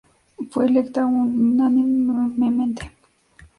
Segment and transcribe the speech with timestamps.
[0.49, 2.91] Fue electa unánimemente.